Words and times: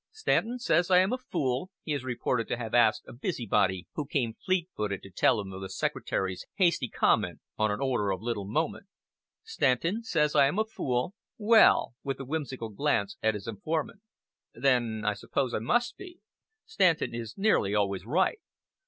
"Stanton 0.11 0.57
says 0.57 0.89
I 0.89 0.97
am 0.97 1.13
a 1.13 1.17
fool?" 1.19 1.69
he 1.83 1.93
is 1.93 2.03
reported 2.03 2.47
to 2.47 2.57
have 2.57 2.73
asked 2.73 3.03
a 3.07 3.13
busy 3.13 3.45
body 3.45 3.85
who 3.93 4.07
came 4.07 4.33
fleet 4.33 4.67
footed 4.75 5.03
to 5.03 5.11
tell 5.11 5.39
him 5.39 5.53
of 5.53 5.61
the 5.61 5.69
Secretary's 5.69 6.47
hasty 6.55 6.87
comment 6.89 7.39
on 7.55 7.69
an 7.69 7.81
order 7.81 8.09
of 8.09 8.19
little 8.19 8.47
moment. 8.47 8.87
"Stanton 9.43 10.01
says 10.01 10.35
I 10.35 10.47
am 10.47 10.57
a 10.57 10.65
fool? 10.65 11.13
Well" 11.37 11.93
with 12.01 12.19
a 12.19 12.25
whimsical 12.25 12.69
glance 12.69 13.15
at 13.21 13.35
his 13.35 13.45
informant 13.47 14.01
"then 14.55 15.03
I 15.05 15.13
suppose 15.13 15.53
I 15.53 15.59
must 15.59 15.97
be. 15.97 16.17
Stanton 16.65 17.13
is 17.13 17.37
nearly 17.37 17.75
always 17.75 18.03
right." 18.03 18.39